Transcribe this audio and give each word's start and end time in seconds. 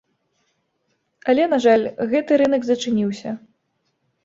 Але, 1.33 1.43
на 1.51 1.59
жаль, 1.67 1.85
гэты 2.15 2.41
рынак 2.45 2.61
зачыніўся. 2.71 3.37